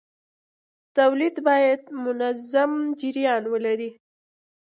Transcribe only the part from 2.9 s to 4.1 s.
جریان ولري.